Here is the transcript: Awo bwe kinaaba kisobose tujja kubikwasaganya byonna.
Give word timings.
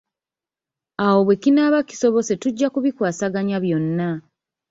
Awo 1.05 1.19
bwe 1.25 1.35
kinaaba 1.41 1.79
kisobose 1.89 2.33
tujja 2.41 2.67
kubikwasaganya 2.73 3.57
byonna. 3.65 4.09